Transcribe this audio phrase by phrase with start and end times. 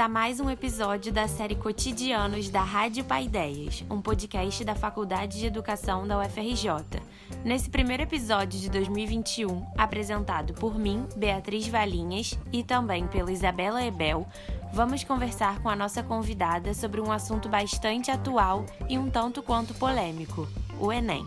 [0.00, 5.44] a mais um episódio da série Cotidianos da Rádio Paideias, um podcast da Faculdade de
[5.44, 7.02] Educação da UFRJ.
[7.44, 14.26] Nesse primeiro episódio de 2021, apresentado por mim, Beatriz Valinhas, e também pela Isabela Ebel,
[14.72, 19.74] vamos conversar com a nossa convidada sobre um assunto bastante atual e um tanto quanto
[19.74, 20.48] polêmico:
[20.80, 21.26] o Enem.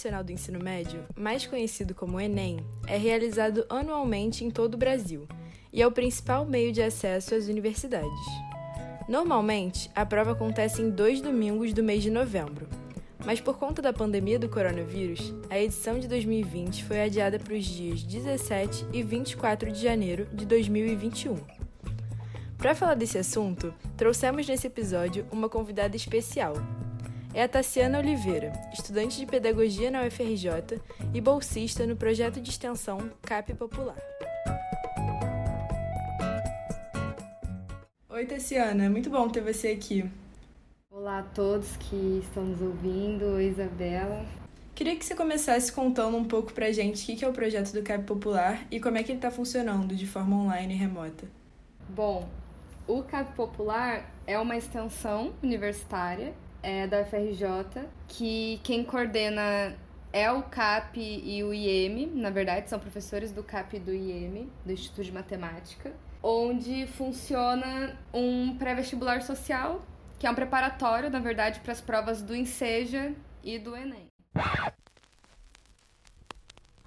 [0.00, 5.28] Nacional do Ensino Médio, mais conhecido como Enem, é realizado anualmente em todo o Brasil
[5.70, 8.08] e é o principal meio de acesso às universidades.
[9.06, 12.66] Normalmente, a prova acontece em dois domingos do mês de novembro,
[13.26, 17.66] mas por conta da pandemia do coronavírus, a edição de 2020 foi adiada para os
[17.66, 21.36] dias 17 e 24 de janeiro de 2021.
[22.56, 26.54] Para falar desse assunto, trouxemos nesse episódio uma convidada especial,
[27.32, 30.80] é a Tassiana Oliveira, estudante de pedagogia na UFRJ
[31.14, 33.96] e bolsista no projeto de extensão CAP Popular.
[38.08, 40.10] Oi, Tassiana, muito bom ter você aqui.
[40.90, 44.26] Olá a todos que estão nos ouvindo, Oi, Isabela.
[44.74, 47.82] Queria que você começasse contando um pouco pra gente o que é o projeto do
[47.82, 51.28] CAP Popular e como é que ele está funcionando de forma online e remota.
[51.88, 52.28] Bom,
[52.88, 59.76] o CAP Popular é uma extensão universitária é da UFRJ, que quem coordena
[60.12, 64.50] é o CAP e o IEM, na verdade, são professores do CAP e do IEM,
[64.64, 69.82] do Instituto de Matemática, onde funciona um pré-vestibular social,
[70.18, 74.06] que é um preparatório, na verdade, para as provas do INSEJA e do ENEM.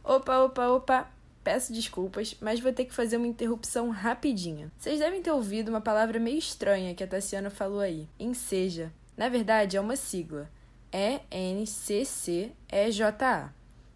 [0.03, 1.09] Opa, opa, opa!
[1.43, 4.71] Peço desculpas, mas vou ter que fazer uma interrupção rapidinha.
[4.77, 8.91] Vocês devem ter ouvido uma palavra meio estranha que a Tassiana falou aí: enseja.
[9.15, 10.49] Na verdade, é uma sigla,
[10.91, 12.53] ENCCEJA,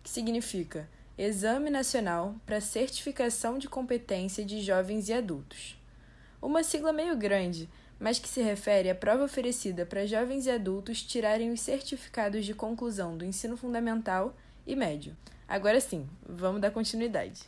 [0.04, 5.76] que significa Exame Nacional para Certificação de Competência de Jovens e Adultos.
[6.40, 7.68] Uma sigla meio grande,
[8.00, 12.54] mas que se refere à prova oferecida para jovens e adultos tirarem os certificados de
[12.54, 14.36] conclusão do ensino fundamental
[14.66, 15.18] e médio.
[15.48, 17.42] Agora sim, vamos dar continuidade.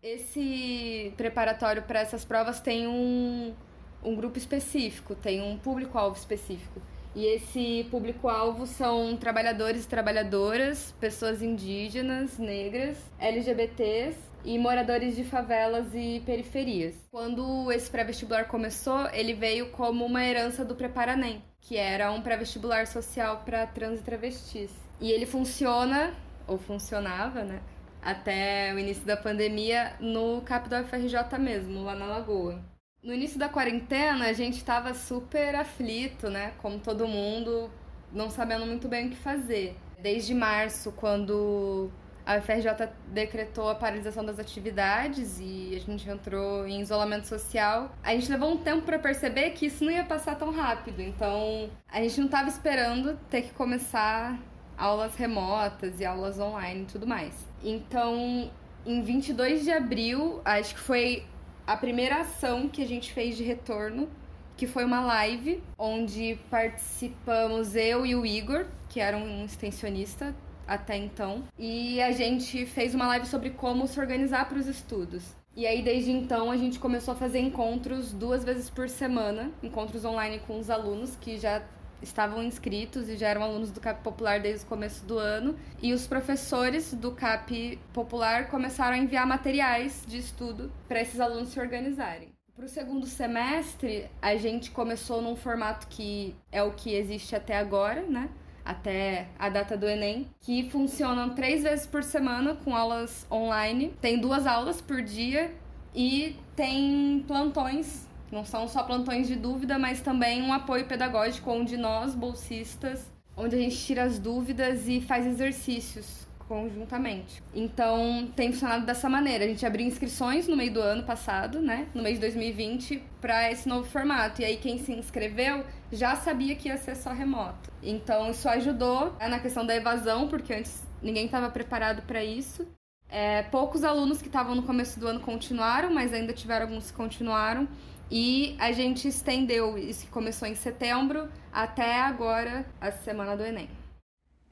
[0.00, 3.52] Esse preparatório para essas provas tem um,
[4.02, 6.80] um grupo específico, tem um público-alvo específico.
[7.14, 15.86] E esse público-alvo são trabalhadores e trabalhadoras, pessoas indígenas, negras, LGBTs e moradores de favelas
[15.94, 16.94] e periferias.
[17.10, 22.86] Quando esse pré-vestibular começou, ele veio como uma herança do Preparanem, que era um pré-vestibular
[22.86, 24.70] social para trans e travestis.
[25.00, 26.14] E ele funciona,
[26.46, 27.60] ou funcionava, né?
[28.02, 32.75] Até o início da pandemia no CAP da UFRJ mesmo, lá na Lagoa.
[33.06, 36.54] No início da quarentena, a gente estava super aflito, né?
[36.58, 37.70] Como todo mundo,
[38.12, 39.76] não sabendo muito bem o que fazer.
[40.02, 41.88] Desde março, quando
[42.26, 48.12] a UFRJ decretou a paralisação das atividades e a gente entrou em isolamento social, a
[48.12, 51.00] gente levou um tempo para perceber que isso não ia passar tão rápido.
[51.00, 54.36] Então, a gente não estava esperando ter que começar
[54.76, 57.32] aulas remotas e aulas online e tudo mais.
[57.62, 58.50] Então,
[58.84, 61.24] em 22 de abril, acho que foi
[61.66, 64.08] a primeira ação que a gente fez de retorno,
[64.56, 70.34] que foi uma live onde participamos eu e o Igor, que era um extensionista
[70.66, 75.36] até então, e a gente fez uma live sobre como se organizar para os estudos.
[75.54, 80.04] E aí, desde então, a gente começou a fazer encontros duas vezes por semana, encontros
[80.04, 81.62] online com os alunos que já
[82.02, 85.56] estavam inscritos e já eram alunos do CAP Popular desde o começo do ano.
[85.82, 91.50] E os professores do CAP Popular começaram a enviar materiais de estudo para esses alunos
[91.50, 92.36] se organizarem.
[92.54, 97.58] Para o segundo semestre, a gente começou num formato que é o que existe até
[97.58, 98.30] agora, né?
[98.64, 103.94] Até a data do Enem, que funcionam três vezes por semana com aulas online.
[104.00, 105.54] Tem duas aulas por dia
[105.94, 111.76] e tem plantões não são só plantões de dúvida, mas também um apoio pedagógico onde
[111.76, 117.42] nós, bolsistas, onde a gente tira as dúvidas e faz exercícios conjuntamente.
[117.54, 119.44] Então, tem funcionado dessa maneira.
[119.44, 123.50] A gente abriu inscrições no meio do ano passado, né, no mês de 2020, para
[123.50, 124.40] esse novo formato.
[124.42, 127.70] E aí quem se inscreveu já sabia que ia ser só remoto.
[127.82, 132.66] Então, isso ajudou na questão da evasão, porque antes ninguém estava preparado para isso.
[133.08, 136.96] É, poucos alunos que estavam no começo do ano continuaram, mas ainda tiveram alguns que
[136.96, 137.68] continuaram.
[138.10, 143.68] E a gente estendeu, isso começou em setembro, até agora, a semana do Enem.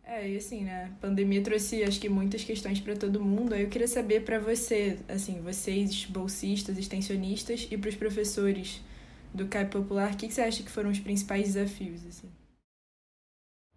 [0.03, 0.91] É, e assim, né?
[0.93, 3.55] A pandemia trouxe, acho que, muitas questões para todo mundo.
[3.55, 8.83] Aí eu queria saber para você, assim, vocês, bolsistas, extensionistas, e para os professores
[9.33, 12.05] do CAP Popular, o que, que você acha que foram os principais desafios?
[12.07, 12.29] Assim?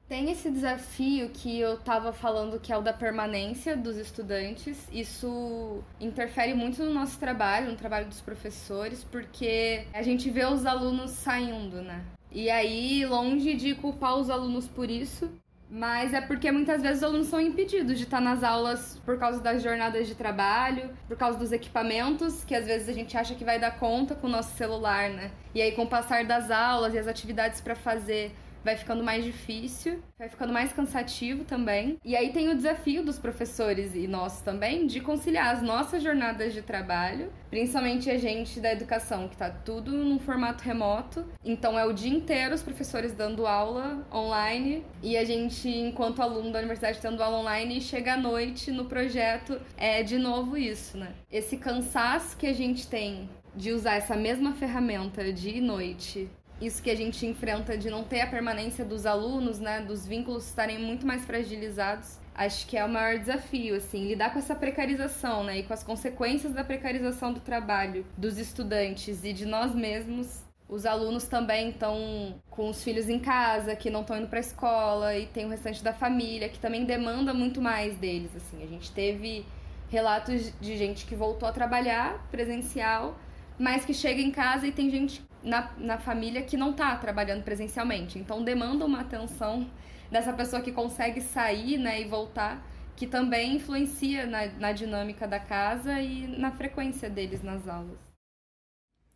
[0.08, 4.88] Tem esse desafio que eu estava falando que é o da permanência dos estudantes.
[4.90, 10.66] Isso interfere muito no nosso trabalho, no trabalho dos professores, porque a gente vê os
[10.66, 12.06] alunos saindo, né?
[12.32, 15.30] E aí, longe de culpar os alunos por isso,
[15.70, 19.42] mas é porque muitas vezes os alunos são impedidos de estar nas aulas por causa
[19.42, 23.44] das jornadas de trabalho, por causa dos equipamentos, que às vezes a gente acha que
[23.44, 25.32] vai dar conta com o nosso celular, né?
[25.54, 28.32] E aí, com o passar das aulas e as atividades para fazer
[28.68, 31.98] vai ficando mais difícil, vai ficando mais cansativo também.
[32.04, 36.54] E aí tem o desafio dos professores e nós também de conciliar as nossas jornadas
[36.54, 41.26] de trabalho, principalmente a gente da educação, que tá tudo num formato remoto.
[41.46, 46.52] Então é o dia inteiro os professores dando aula online e a gente, enquanto aluno
[46.52, 50.98] da universidade, dando aula online e chega à noite no projeto é de novo isso,
[50.98, 51.14] né?
[51.32, 56.30] Esse cansaço que a gente tem de usar essa mesma ferramenta dia e noite
[56.62, 60.48] isso que a gente enfrenta de não ter a permanência dos alunos, né, dos vínculos
[60.48, 65.44] estarem muito mais fragilizados, acho que é o maior desafio, assim, lidar com essa precarização,
[65.44, 70.44] né, e com as consequências da precarização do trabalho dos estudantes e de nós mesmos.
[70.70, 74.42] Os alunos também estão com os filhos em casa, que não estão indo para a
[74.42, 78.62] escola, e tem o restante da família, que também demanda muito mais deles, assim.
[78.62, 79.46] A gente teve
[79.90, 83.18] relatos de gente que voltou a trabalhar presencial,
[83.58, 87.44] mas que chega em casa e tem gente na, na família que não está trabalhando
[87.44, 88.20] presencialmente.
[88.20, 89.68] Então demanda uma atenção
[90.12, 92.66] dessa pessoa que consegue sair né, e voltar,
[92.96, 97.98] que também influencia na, na dinâmica da casa e na frequência deles nas aulas.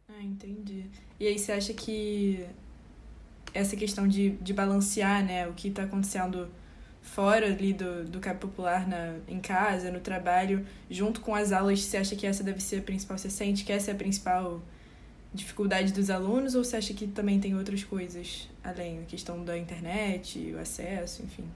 [0.08, 0.86] Ah, entendi.
[1.20, 2.46] E aí você acha que
[3.54, 6.50] essa questão de, de balancear né, o que está acontecendo
[7.02, 11.82] fora ali do, do CAP Popular na, em casa, no trabalho, junto com as aulas,
[11.82, 13.18] você acha que essa deve ser a principal?
[13.18, 14.62] Você sente que essa é a principal
[15.34, 19.58] dificuldade dos alunos ou você acha que também tem outras coisas além, a questão da
[19.58, 21.50] internet, o acesso, enfim?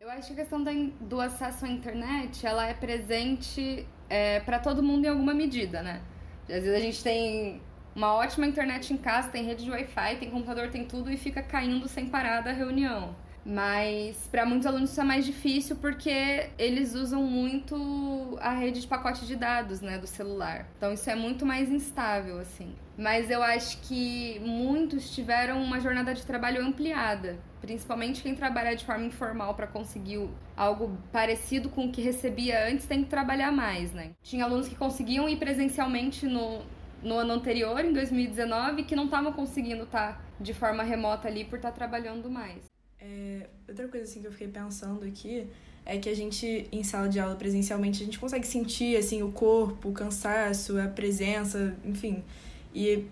[0.00, 0.62] Eu acho que a questão
[1.00, 6.02] do acesso à internet, ela é presente é, para todo mundo em alguma medida, né?
[6.42, 7.62] Às vezes a gente tem
[7.94, 11.42] uma ótima internet em casa, tem rede de Wi-Fi, tem computador, tem tudo e fica
[11.42, 13.14] caindo sem parar da reunião.
[13.44, 18.86] Mas para muitos alunos isso é mais difícil porque eles usam muito a rede de
[18.86, 20.66] pacote de dados, né, do celular.
[20.76, 22.74] Então isso é muito mais instável assim.
[22.96, 28.84] Mas eu acho que muitos tiveram uma jornada de trabalho ampliada, principalmente quem trabalha de
[28.84, 33.92] forma informal para conseguir algo parecido com o que recebia antes tem que trabalhar mais,
[33.92, 34.12] né?
[34.22, 36.62] Tinha alunos que conseguiam ir presencialmente no,
[37.02, 41.44] no ano anterior, em 2019, que não estavam conseguindo estar tá de forma remota ali
[41.44, 42.73] por estar tá trabalhando mais.
[43.04, 45.46] É, outra coisa assim que eu fiquei pensando aqui
[45.84, 49.30] é que a gente, em sala de aula presencialmente, a gente consegue sentir assim o
[49.30, 52.24] corpo, o cansaço, a presença, enfim.
[52.74, 53.04] E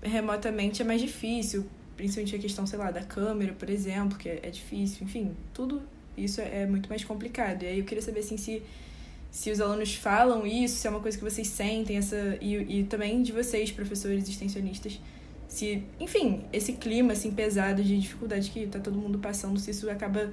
[0.00, 1.66] remotamente é mais difícil,
[1.96, 5.82] principalmente a questão, sei lá, da câmera, por exemplo, que é, é difícil, enfim, tudo
[6.16, 7.64] isso é, é muito mais complicado.
[7.64, 8.62] E aí eu queria saber assim se
[9.32, 12.84] se os alunos falam isso, se é uma coisa que vocês sentem, essa e, e
[12.84, 15.00] também de vocês, professores extensionistas,
[15.52, 19.90] se, enfim, esse clima assim pesado de dificuldade que tá todo mundo passando, se isso
[19.90, 20.32] acaba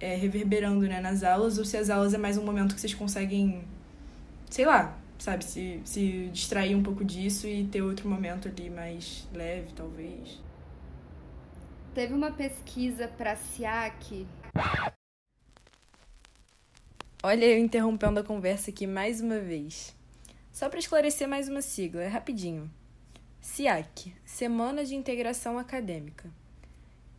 [0.00, 2.94] é, reverberando né, nas aulas, ou se as aulas é mais um momento que vocês
[2.94, 3.62] conseguem,
[4.48, 9.28] sei lá, sabe, se, se distrair um pouco disso e ter outro momento ali mais
[9.34, 10.40] leve, talvez.
[11.94, 14.26] Teve uma pesquisa para SIAC.
[17.22, 19.94] Olha, eu interrompendo a conversa aqui mais uma vez.
[20.50, 22.70] Só para esclarecer mais uma sigla, é rapidinho.
[23.44, 26.30] SIAC Semana de Integração Acadêmica.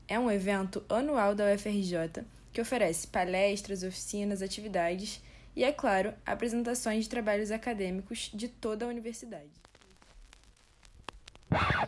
[0.08, 5.22] É um evento anual da UFRJ que oferece palestras, oficinas, atividades
[5.56, 9.52] e, é claro, apresentações de trabalhos acadêmicos de toda a universidade.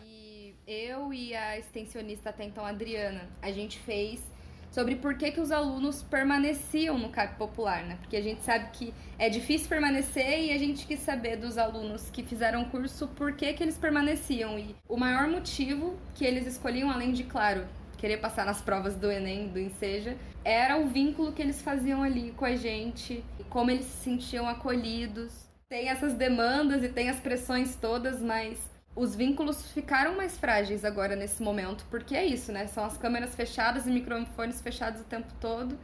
[0.04, 4.22] E eu e a extensionista até então, Adriana, a gente fez
[4.70, 7.96] sobre por que, que os alunos permaneciam no CAP Popular, né?
[8.00, 12.10] Porque a gente sabe que é difícil permanecer e a gente quis saber dos alunos
[12.10, 14.58] que fizeram o curso por que, que eles permaneciam.
[14.58, 19.10] E o maior motivo que eles escolhiam, além de, claro, querer passar nas provas do
[19.10, 23.86] Enem, do Enseja, era o vínculo que eles faziam ali com a gente, como eles
[23.86, 25.48] se sentiam acolhidos.
[25.68, 28.58] Tem essas demandas e tem as pressões todas, mas
[28.98, 32.66] os vínculos ficaram mais frágeis agora nesse momento, porque é isso, né?
[32.66, 35.78] São as câmeras fechadas e microfones fechados o tempo todo.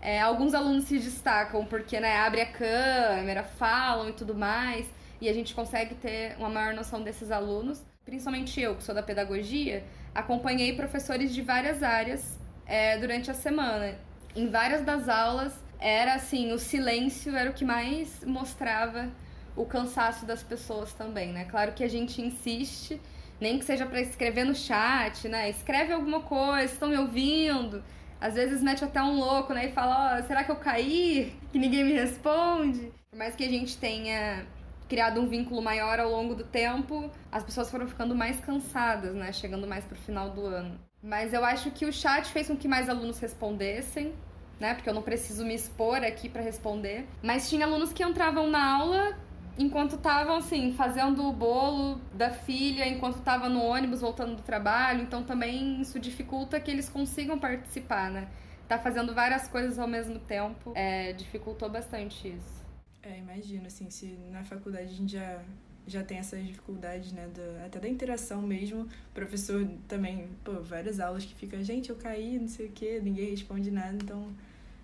[0.00, 4.86] É, alguns alunos se destacam porque né, abre a câmera, falam e tudo mais,
[5.20, 7.82] e a gente consegue ter uma maior noção desses alunos.
[8.04, 9.82] Principalmente eu, que sou da pedagogia,
[10.14, 13.96] acompanhei professores de várias áreas é, durante a semana.
[14.36, 19.10] Em várias das aulas, era assim, o silêncio era o que mais mostrava
[19.56, 21.44] o cansaço das pessoas também, né?
[21.44, 23.00] Claro que a gente insiste,
[23.40, 25.50] nem que seja para escrever no chat, né?
[25.50, 27.82] Escreve alguma coisa, estão me ouvindo.
[28.20, 29.66] Às vezes mete até um louco, né?
[29.66, 31.34] E fala, ó, oh, será que eu caí?
[31.52, 32.92] Que ninguém me responde.
[33.10, 34.46] Por mais que a gente tenha
[34.88, 39.32] criado um vínculo maior ao longo do tempo, as pessoas foram ficando mais cansadas, né?
[39.32, 40.78] Chegando mais pro final do ano.
[41.02, 44.14] Mas eu acho que o chat fez com que mais alunos respondessem,
[44.60, 44.72] né?
[44.74, 47.06] Porque eu não preciso me expor aqui para responder.
[47.22, 49.18] Mas tinha alunos que entravam na aula
[49.58, 55.02] enquanto estavam assim fazendo o bolo da filha, enquanto estava no ônibus voltando do trabalho,
[55.02, 58.28] então também isso dificulta que eles consigam participar, né?
[58.68, 62.62] Tá fazendo várias coisas ao mesmo tempo, é, dificultou bastante isso.
[63.02, 65.42] É, imagino, assim, se na faculdade a gente já,
[65.86, 67.28] já tem essas dificuldades, né,
[67.66, 72.48] até da interação mesmo, professor também, pô, várias aulas que fica, gente, eu caí, não
[72.48, 74.28] sei o quê, ninguém responde nada, então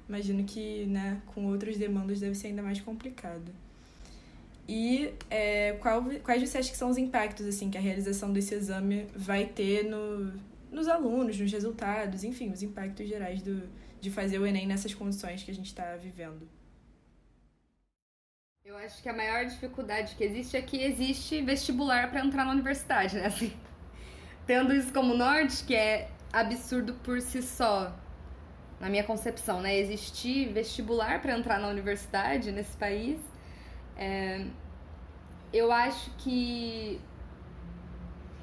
[0.08, 3.52] imagino que, né, com outras demandas deve ser ainda mais complicado.
[4.68, 8.54] E é, qual, quais você acha que são os impactos assim que a realização desse
[8.54, 10.38] exame vai ter no,
[10.70, 13.66] nos alunos, nos resultados, enfim, os impactos gerais do,
[13.98, 16.46] de fazer o Enem nessas condições que a gente está vivendo?
[18.62, 22.52] Eu acho que a maior dificuldade que existe é que existe vestibular para entrar na
[22.52, 23.24] universidade, né?
[23.24, 23.54] Assim,
[24.46, 27.96] tendo isso como norte, que é absurdo por si só,
[28.78, 29.78] na minha concepção, né?
[29.78, 33.18] Existir vestibular para entrar na universidade nesse país
[33.98, 34.46] é,
[35.52, 37.00] eu acho que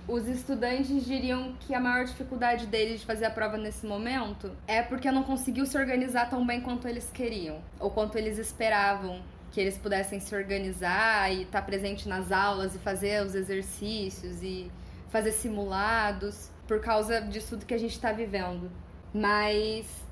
[0.07, 4.81] os estudantes diriam que a maior dificuldade deles de fazer a prova nesse momento é
[4.81, 9.59] porque não conseguiu se organizar tão bem quanto eles queriam, ou quanto eles esperavam que
[9.59, 14.69] eles pudessem se organizar e estar presente nas aulas e fazer os exercícios e
[15.09, 18.69] fazer simulados por causa disso tudo que a gente está vivendo.
[19.13, 20.04] Mas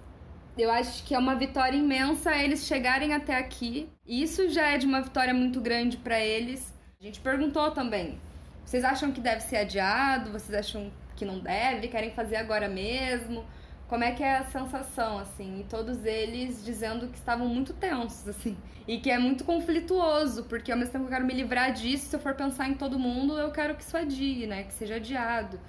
[0.57, 3.89] eu acho que é uma vitória imensa eles chegarem até aqui.
[4.05, 6.74] Isso já é de uma vitória muito grande para eles.
[7.00, 8.19] A gente perguntou também:
[8.63, 10.31] vocês acham que deve ser adiado?
[10.31, 11.88] Vocês acham que não deve?
[11.88, 13.43] Querem fazer agora mesmo?
[13.88, 15.60] Como é que é a sensação, assim?
[15.60, 18.57] E todos eles dizendo que estavam muito tensos, assim.
[18.88, 22.07] E que é muito conflituoso, porque ao mesmo tempo que eu quero me livrar disso,
[22.07, 24.63] se eu for pensar em todo mundo, eu quero que isso adie, né?
[24.63, 25.60] Que seja adiado.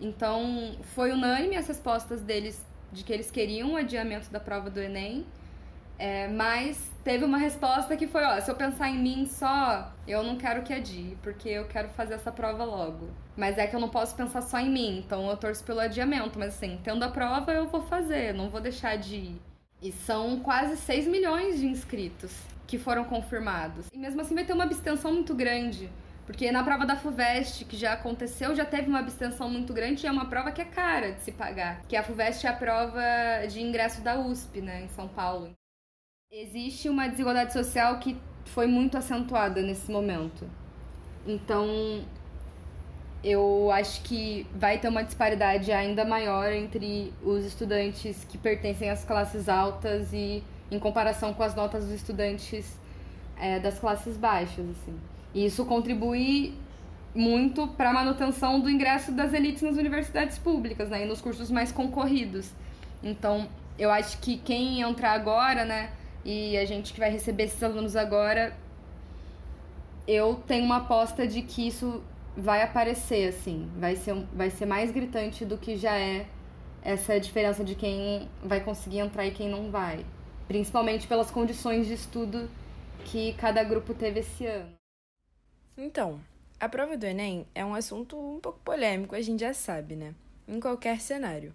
[0.00, 2.64] Então, foi unânime as respostas deles
[2.96, 5.24] de que eles queriam um adiamento da prova do Enem.
[5.98, 10.22] É, mas teve uma resposta que foi, ó, se eu pensar em mim só, eu
[10.22, 13.08] não quero que adie, porque eu quero fazer essa prova logo.
[13.36, 16.38] Mas é que eu não posso pensar só em mim, então eu torço pelo adiamento.
[16.38, 19.40] Mas assim, tendo a prova, eu vou fazer, não vou deixar de ir.
[19.80, 22.34] E são quase 6 milhões de inscritos
[22.66, 23.86] que foram confirmados.
[23.92, 25.88] E mesmo assim vai ter uma abstenção muito grande.
[26.26, 30.08] Porque na prova da FUVEST, que já aconteceu, já teve uma abstenção muito grande e
[30.08, 31.82] é uma prova que é cara de se pagar.
[31.88, 33.00] Que a FUVEST é a prova
[33.48, 35.52] de ingresso da USP, né, em São Paulo.
[36.30, 40.50] Existe uma desigualdade social que foi muito acentuada nesse momento.
[41.24, 42.04] Então,
[43.22, 49.04] eu acho que vai ter uma disparidade ainda maior entre os estudantes que pertencem às
[49.04, 50.42] classes altas e
[50.72, 52.76] em comparação com as notas dos estudantes
[53.36, 54.98] é, das classes baixas, assim.
[55.36, 56.54] Isso contribui
[57.14, 61.50] muito para a manutenção do ingresso das elites nas universidades públicas, né, e nos cursos
[61.50, 62.50] mais concorridos.
[63.02, 63.46] Então,
[63.78, 65.90] eu acho que quem entrar agora, né,
[66.24, 68.56] e a gente que vai receber esses alunos agora,
[70.08, 72.02] eu tenho uma aposta de que isso
[72.34, 76.26] vai aparecer, assim, vai ser, vai ser mais gritante do que já é
[76.82, 80.04] essa diferença de quem vai conseguir entrar e quem não vai.
[80.48, 82.48] Principalmente pelas condições de estudo
[83.04, 84.75] que cada grupo teve esse ano.
[85.78, 86.20] Então,
[86.58, 90.14] a prova do Enem é um assunto um pouco polêmico, a gente já sabe, né?
[90.48, 91.54] Em qualquer cenário.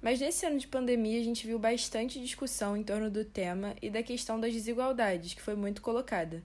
[0.00, 3.90] Mas nesse ano de pandemia a gente viu bastante discussão em torno do tema e
[3.90, 6.44] da questão das desigualdades, que foi muito colocada.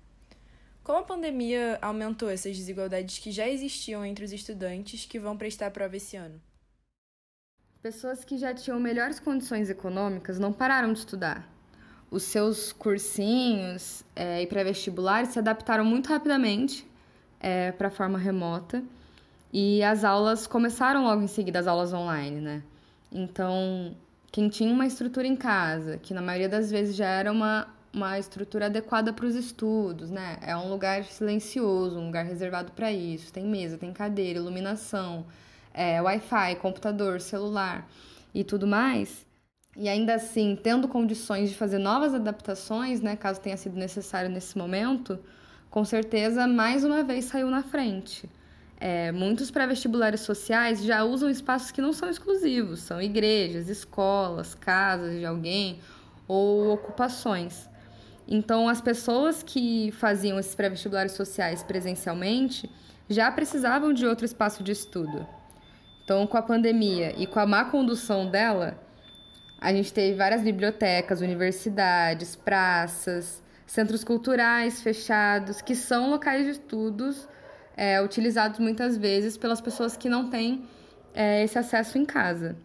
[0.83, 5.67] Como a pandemia aumentou essas desigualdades que já existiam entre os estudantes que vão prestar
[5.67, 6.41] a prova esse ano?
[7.83, 11.47] Pessoas que já tinham melhores condições econômicas não pararam de estudar.
[12.09, 16.89] Os seus cursinhos é, e pré-vestibulares se adaptaram muito rapidamente
[17.41, 18.83] é, para a forma remota.
[19.51, 22.63] E as aulas começaram logo em seguida, as aulas online, né?
[23.12, 23.93] Então,
[24.31, 28.17] quem tinha uma estrutura em casa, que na maioria das vezes já era uma, uma
[28.17, 30.38] estrutura adequada para os estudos, né?
[30.41, 33.33] É um lugar silencioso, um lugar reservado para isso.
[33.33, 35.25] Tem mesa, tem cadeira, iluminação,
[35.74, 37.86] é, Wi-Fi, computador, celular
[38.33, 39.25] e tudo mais.
[39.75, 44.57] E ainda assim, tendo condições de fazer novas adaptações, né, caso tenha sido necessário nesse
[44.57, 45.19] momento,
[45.71, 48.29] com certeza mais uma vez saiu na frente.
[48.77, 55.17] É, muitos pré-vestibulares sociais já usam espaços que não são exclusivos, são igrejas, escolas, casas
[55.17, 55.79] de alguém
[56.27, 57.69] ou ocupações.
[58.27, 62.69] Então, as pessoas que faziam esses pré-vestibulares sociais presencialmente
[63.09, 65.25] já precisavam de outro espaço de estudo.
[66.03, 68.77] Então, com a pandemia e com a má condução dela,
[69.59, 73.40] a gente teve várias bibliotecas, universidades, praças,
[73.71, 77.25] centros culturais fechados, que são locais de estudos
[77.77, 80.65] é, utilizados muitas vezes pelas pessoas que não têm
[81.13, 82.57] é, esse acesso em casa.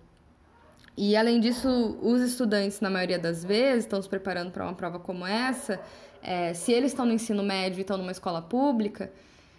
[0.96, 4.98] E além disso, os estudantes, na maioria das vezes, estão se preparando para uma prova
[4.98, 5.78] como essa.
[6.20, 9.12] É, se eles estão no ensino médio e estão numa escola pública,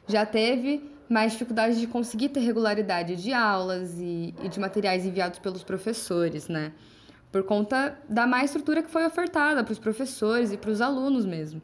[0.05, 5.39] já teve mais dificuldade de conseguir ter regularidade de aulas e, e de materiais enviados
[5.39, 6.73] pelos professores, né?
[7.31, 11.25] Por conta da má estrutura que foi ofertada para os professores e para os alunos
[11.25, 11.61] mesmo.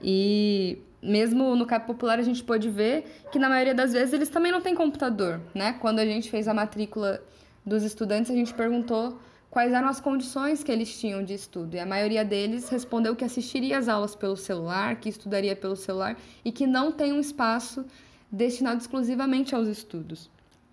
[0.00, 4.28] E mesmo no CAP Popular a gente pôde ver que na maioria das vezes eles
[4.28, 5.72] também não têm computador, né?
[5.74, 7.22] Quando a gente fez a matrícula
[7.64, 9.18] dos estudantes, a gente perguntou
[9.50, 11.74] quais eram as condições que eles tinham de estudo.
[11.74, 16.16] E a maioria deles respondeu que assistiria às aulas pelo celular, que estudaria pelo celular
[16.44, 17.84] e que não tem um espaço
[18.30, 20.30] destinado exclusivamente aos estudos.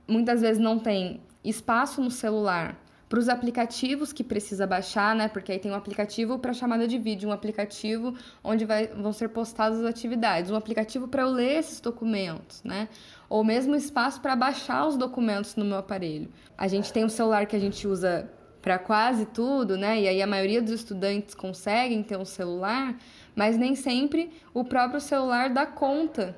[0.08, 2.77] Muitas vezes não tem espaço no celular
[3.09, 5.27] para os aplicativos que precisa baixar, né?
[5.27, 9.29] Porque aí tem um aplicativo para chamada de vídeo, um aplicativo onde vai, vão ser
[9.29, 12.89] postadas as atividades, um aplicativo para eu ler esses documentos, né?
[13.29, 16.29] Ou mesmo espaço para baixar os documentos no meu aparelho.
[16.57, 18.29] A gente tem um celular que a gente usa
[18.61, 20.01] para quase tudo, né?
[20.01, 22.97] E aí a maioria dos estudantes conseguem ter um celular,
[23.33, 26.35] mas nem sempre o próprio celular dá conta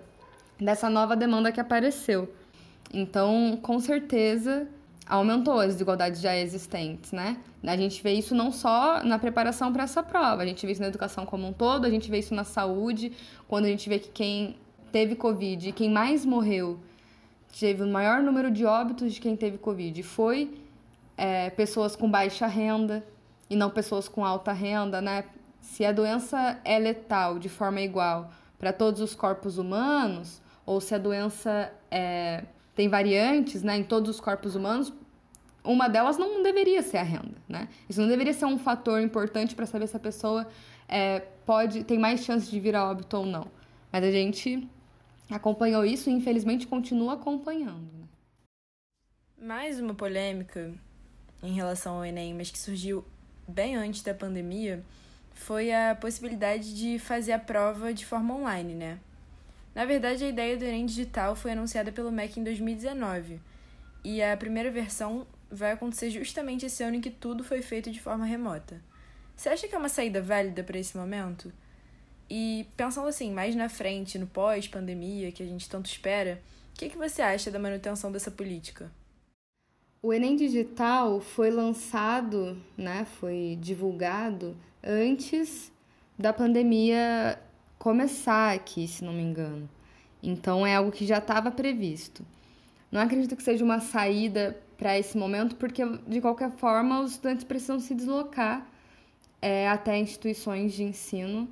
[0.60, 2.32] dessa nova demanda que apareceu.
[2.94, 4.68] Então, com certeza,
[5.10, 7.38] aumentou as desigualdades já existentes, né?
[7.64, 10.82] A gente vê isso não só na preparação para essa prova, a gente vê isso
[10.82, 13.12] na educação como um todo, a gente vê isso na saúde,
[13.48, 14.56] quando a gente vê que quem
[14.92, 16.80] teve Covid quem mais morreu,
[17.60, 20.62] teve o maior número de óbitos de quem teve Covid, foi
[21.18, 23.04] é, pessoas com baixa renda
[23.50, 25.26] e não pessoas com alta renda, né?
[25.60, 30.94] Se a doença é letal de forma igual para todos os corpos humanos, ou se
[30.94, 32.44] a doença é,
[32.80, 34.94] tem variantes né, em todos os corpos humanos,
[35.66, 37.68] uma delas não deveria ser a renda, né?
[37.90, 40.48] Isso não deveria ser um fator importante para saber se a pessoa
[40.88, 43.52] é, pode tem mais chance de vir a óbito ou não.
[43.92, 44.66] Mas a gente
[45.30, 47.92] acompanhou isso e infelizmente continua acompanhando.
[48.00, 48.08] Né?
[49.38, 50.74] Mais uma polêmica
[51.44, 53.04] em relação ao Enem, mas que surgiu
[53.46, 54.86] bem antes da pandemia,
[55.34, 59.00] foi a possibilidade de fazer a prova de forma online, né?
[59.74, 63.40] Na verdade, a ideia do Enem Digital foi anunciada pelo MEC em 2019,
[64.04, 68.00] e a primeira versão vai acontecer justamente esse ano em que tudo foi feito de
[68.00, 68.82] forma remota.
[69.36, 71.52] Você acha que é uma saída válida para esse momento?
[72.30, 76.42] E pensando assim, mais na frente, no pós-pandemia, que a gente tanto espera,
[76.74, 78.92] o que, que você acha da manutenção dessa política?
[80.02, 85.72] O Enem Digital foi lançado, né, foi divulgado antes
[86.18, 87.38] da pandemia
[87.80, 89.68] começar aqui, se não me engano.
[90.22, 92.26] Então é algo que já estava previsto.
[92.92, 97.44] Não acredito que seja uma saída para esse momento, porque de qualquer forma os estudantes
[97.44, 98.68] precisam se deslocar
[99.42, 101.48] é, até instituições de ensino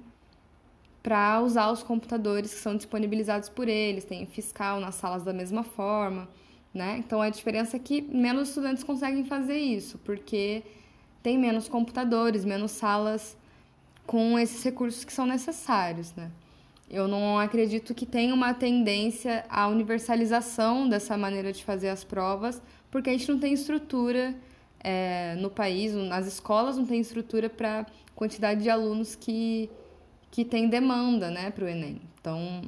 [1.02, 5.64] para usar os computadores que são disponibilizados por eles, tem fiscal nas salas da mesma
[5.64, 6.28] forma,
[6.74, 6.98] né?
[6.98, 10.64] Então a diferença é que menos estudantes conseguem fazer isso, porque
[11.24, 13.38] tem menos computadores, menos salas
[14.08, 16.32] com esses recursos que são necessários, né?
[16.90, 22.62] Eu não acredito que tenha uma tendência à universalização dessa maneira de fazer as provas,
[22.90, 24.34] porque a gente não tem estrutura
[24.80, 29.70] é, no país, nas escolas não tem estrutura para quantidade de alunos que,
[30.32, 32.02] que tem demanda né, para o Enem.
[32.22, 32.62] Então,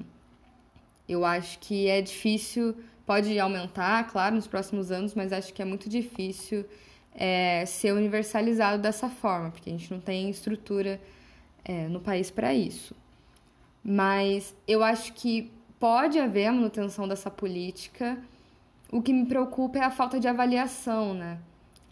[1.08, 2.75] eu acho que é difícil,
[3.06, 6.65] pode aumentar, claro, nos próximos anos, mas acho que é muito difícil
[7.15, 10.99] é, ser universalizado dessa forma, porque a gente não tem estrutura
[11.69, 12.95] é, no país para isso.
[13.84, 18.17] Mas eu acho que pode haver a manutenção dessa política.
[18.91, 21.38] O que me preocupa é a falta de avaliação, né?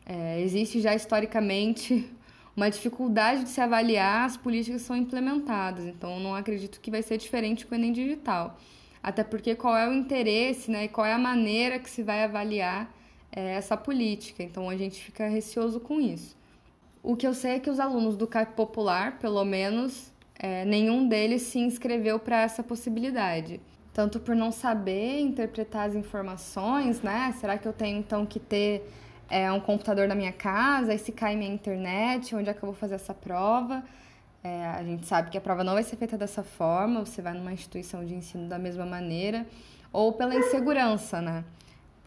[0.04, 2.12] É, existe já historicamente
[2.58, 5.86] uma dificuldade de se avaliar as políticas que são implementadas.
[5.86, 8.58] Então, não acredito que vai ser diferente com o Enem Digital.
[9.04, 12.24] Até porque qual é o interesse né, e qual é a maneira que se vai
[12.24, 12.92] avaliar
[13.32, 14.42] é, essa política.
[14.42, 16.37] Então, a gente fica receoso com isso.
[17.04, 21.08] O que eu sei é que os alunos do CAP Popular, pelo menos, é, nenhum
[21.08, 23.60] deles se inscreveu para essa possibilidade.
[23.94, 27.34] Tanto por não saber interpretar as informações, né?
[27.40, 28.88] Será que eu tenho então que ter
[29.30, 30.94] é, um computador na minha casa?
[30.94, 33.84] E se cai minha internet, onde é que eu vou fazer essa prova?
[34.44, 37.34] É, a gente sabe que a prova não vai ser feita dessa forma, você vai
[37.34, 39.46] numa instituição de ensino da mesma maneira,
[39.92, 41.44] ou pela insegurança, né?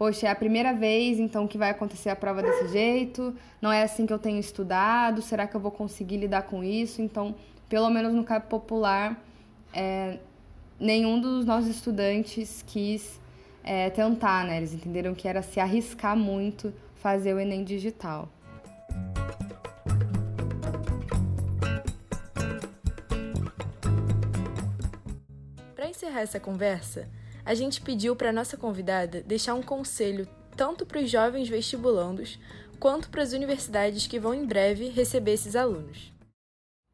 [0.01, 3.83] Poxa, é a primeira vez então que vai acontecer a prova desse jeito, não é
[3.83, 7.03] assim que eu tenho estudado, será que eu vou conseguir lidar com isso?
[7.03, 7.35] Então,
[7.69, 9.23] pelo menos no CAP Popular,
[9.75, 10.17] é,
[10.79, 13.21] nenhum dos nossos estudantes quis
[13.63, 14.57] é, tentar, né?
[14.57, 18.27] Eles entenderam que era se arriscar muito fazer o Enem digital.
[25.77, 27.07] Para encerrar essa conversa,
[27.51, 32.39] a gente pediu para nossa convidada deixar um conselho tanto para os jovens vestibulandos
[32.79, 36.13] quanto para as universidades que vão em breve receber esses alunos.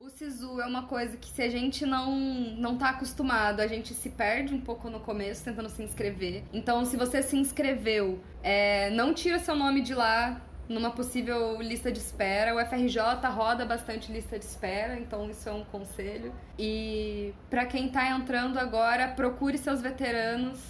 [0.00, 2.16] O SISU é uma coisa que se a gente não
[2.56, 6.42] não tá acostumado, a gente se perde um pouco no começo tentando se inscrever.
[6.54, 11.90] Então, se você se inscreveu, é, não tira seu nome de lá numa possível lista
[11.90, 12.54] de espera.
[12.54, 12.98] O FRJ
[13.28, 16.32] roda bastante lista de espera, então isso é um conselho.
[16.58, 20.60] E para quem tá entrando agora, procure seus veteranos,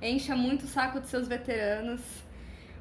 [0.00, 2.00] encha muito o saco de seus veteranos,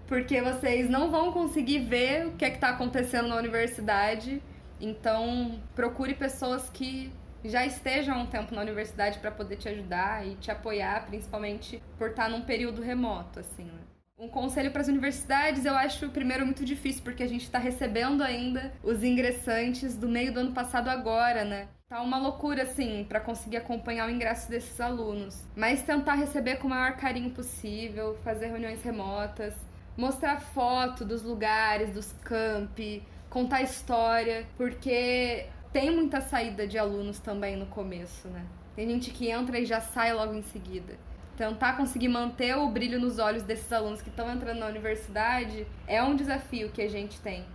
[0.08, 4.42] porque vocês não vão conseguir ver o que é que tá acontecendo na universidade.
[4.80, 7.12] Então, procure pessoas que
[7.44, 12.10] já estejam um tempo na universidade para poder te ajudar e te apoiar, principalmente por
[12.10, 13.82] estar num período remoto, assim, né?
[14.22, 18.22] Um conselho para as universidades, eu acho primeiro muito difícil, porque a gente está recebendo
[18.22, 21.70] ainda os ingressantes do meio do ano passado agora, né?
[21.90, 25.44] Tá uma loucura, assim, para conseguir acompanhar o ingresso desses alunos.
[25.56, 29.56] Mas tentar receber com o maior carinho possível, fazer reuniões remotas,
[29.98, 37.56] mostrar foto dos lugares, dos campi, contar história, porque tem muita saída de alunos também
[37.56, 38.46] no começo, né?
[38.76, 43.00] Tem gente que entra e já sai logo em seguida tentar conseguir manter o brilho
[43.00, 47.20] nos olhos desses alunos que estão entrando na universidade é um desafio que a gente
[47.20, 47.46] tem.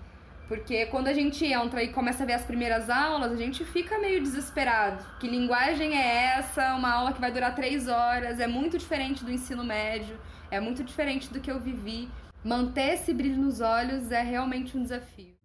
[0.48, 3.98] Porque quando a gente entra e começa a ver as primeiras aulas, a gente fica
[3.98, 5.04] meio desesperado.
[5.18, 6.74] Que linguagem é essa?
[6.74, 10.16] Uma aula que vai durar três horas, é muito diferente do ensino médio,
[10.50, 12.08] é muito diferente do que eu vivi.
[12.44, 15.35] Manter esse brilho nos olhos é realmente um desafio.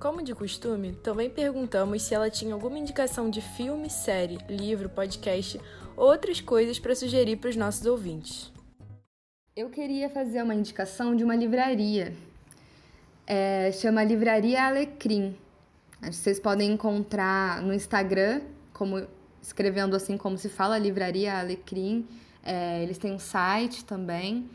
[0.00, 5.60] Como de costume, também perguntamos se ela tinha alguma indicação de filme, série, livro, podcast
[5.94, 8.50] ou outras coisas para sugerir para os nossos ouvintes.
[9.54, 12.14] Eu queria fazer uma indicação de uma livraria.
[13.26, 15.36] É, chama Livraria Alecrim.
[16.00, 18.40] Vocês podem encontrar no Instagram,
[18.72, 19.06] como
[19.42, 22.08] escrevendo assim como se fala, Livraria Alecrim.
[22.42, 24.48] É, eles têm um site também.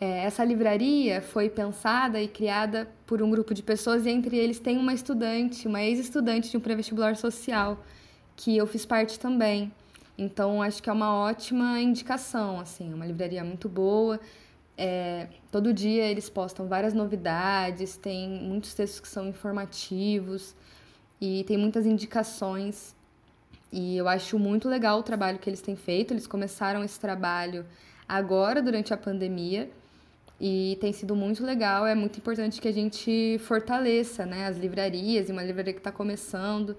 [0.00, 4.60] É, essa livraria foi pensada e criada por um grupo de pessoas e entre eles
[4.60, 7.84] tem uma estudante, uma ex-estudante de um pré-vestibular social,
[8.36, 9.72] que eu fiz parte também.
[10.16, 14.20] Então, acho que é uma ótima indicação, assim, uma livraria muito boa.
[14.76, 20.54] É, todo dia eles postam várias novidades, tem muitos textos que são informativos
[21.20, 22.94] e tem muitas indicações.
[23.72, 26.12] E eu acho muito legal o trabalho que eles têm feito.
[26.12, 27.66] Eles começaram esse trabalho
[28.08, 29.68] agora, durante a pandemia,
[30.40, 35.28] e tem sido muito legal, é muito importante que a gente fortaleça né, as livrarias,
[35.28, 36.76] e uma livraria que está começando,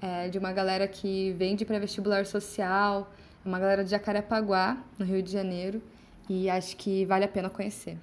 [0.00, 3.12] é, de uma galera que vem de pré-vestibular social,
[3.44, 5.82] uma galera de Jacarepaguá, no Rio de Janeiro,
[6.28, 7.98] e acho que vale a pena conhecer.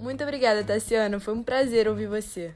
[0.00, 2.54] Muito obrigada, Tassiana, foi um prazer ouvir você.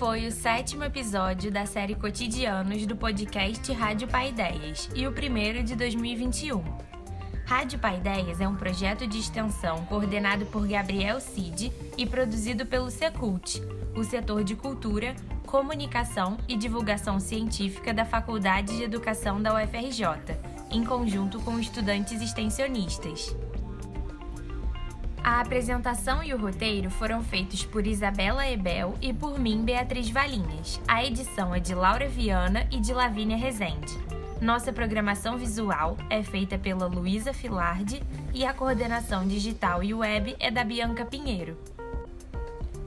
[0.00, 5.76] Foi o sétimo episódio da série Cotidianos do podcast Rádio Paideias e o primeiro de
[5.76, 6.64] 2021.
[7.44, 13.60] Rádio Paideias é um projeto de extensão coordenado por Gabriel Cid e produzido pelo Secult,
[13.94, 15.14] o setor de cultura,
[15.46, 20.06] comunicação e divulgação científica da Faculdade de Educação da UFRJ,
[20.70, 23.36] em conjunto com estudantes extensionistas.
[25.22, 30.80] A apresentação e o roteiro foram feitos por Isabela Ebel e por mim, Beatriz Valinhas.
[30.88, 33.98] A edição é de Laura Viana e de Lavínia Rezende.
[34.40, 38.02] Nossa programação visual é feita pela Luísa Filardi
[38.32, 41.58] e a coordenação digital e web é da Bianca Pinheiro.